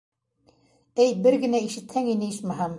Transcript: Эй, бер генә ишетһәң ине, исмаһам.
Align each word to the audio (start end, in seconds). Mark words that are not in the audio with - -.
Эй, 1.05 1.13
бер 1.27 1.39
генә 1.45 1.63
ишетһәң 1.69 2.13
ине, 2.17 2.35
исмаһам. 2.35 2.69